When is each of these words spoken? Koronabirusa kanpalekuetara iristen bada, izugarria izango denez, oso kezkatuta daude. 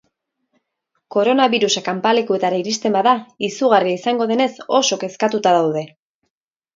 Koronabirusa 1.15 1.83
kanpalekuetara 1.89 2.59
iristen 2.61 2.97
bada, 2.97 3.13
izugarria 3.49 3.99
izango 3.99 4.27
denez, 4.33 4.49
oso 4.79 4.99
kezkatuta 5.05 5.53
daude. 5.57 5.85